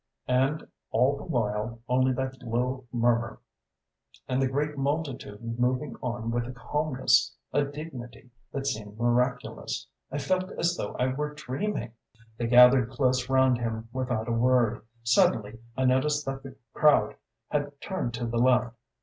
And 0.27 0.65
all 0.89 1.15
the 1.15 1.25
while 1.25 1.79
only 1.87 2.11
that 2.13 2.41
low 2.41 2.85
murmur, 2.91 3.39
and 4.27 4.41
the 4.41 4.47
great 4.47 4.75
multitude 4.75 5.59
moving 5.59 5.95
on 6.01 6.31
with 6.31 6.45
a 6.47 6.51
calmness, 6.51 7.35
a 7.53 7.65
dignity 7.65 8.31
that 8.51 8.65
seemed 8.65 8.97
miraculous. 8.97 9.85
I 10.11 10.17
felt 10.17 10.51
as 10.57 10.75
though 10.75 10.95
I 10.95 11.13
were 11.13 11.35
dreaming!" 11.35 11.93
They 12.35 12.47
gathered 12.47 12.89
close 12.89 13.29
round 13.29 13.59
him 13.59 13.89
without 13.93 14.27
a 14.27 14.31
word. 14.31 14.81
"Suddenly 15.03 15.59
I 15.77 15.85
noticed 15.85 16.25
that 16.25 16.41
the 16.41 16.55
crowd 16.73 17.13
had 17.49 17.79
turned 17.79 18.15
to 18.15 18.25
the 18.25 18.39
left. 18.39 18.73